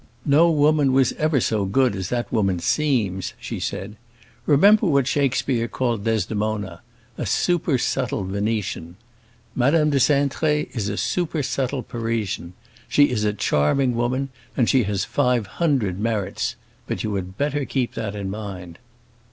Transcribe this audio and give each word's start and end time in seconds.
"No 0.25 0.49
woman 0.49 0.93
was 0.93 1.11
ever 1.19 1.39
so 1.39 1.63
good 1.63 1.95
as 1.95 2.09
that 2.09 2.31
woman 2.33 2.57
seems," 2.57 3.35
she 3.39 3.59
said. 3.59 3.97
"Remember 4.47 4.87
what 4.87 5.05
Shakespeare 5.05 5.67
calls 5.67 5.99
Desdemona; 5.99 6.81
'a 7.19 7.25
supersubtle 7.27 8.23
Venetian.' 8.23 8.95
Madame 9.53 9.91
de 9.91 9.99
Cintré 9.99 10.75
is 10.75 10.89
a 10.89 10.97
supersubtle 10.97 11.83
Parisian. 11.83 12.53
She 12.89 13.11
is 13.11 13.23
a 13.23 13.31
charming 13.31 13.93
woman, 13.93 14.29
and 14.57 14.67
she 14.67 14.85
has 14.85 15.05
five 15.05 15.45
hundred 15.45 15.99
merits; 15.99 16.55
but 16.87 17.03
you 17.03 17.13
had 17.13 17.37
better 17.37 17.63
keep 17.63 17.93
that 17.93 18.15
in 18.15 18.27
mind." 18.31 18.79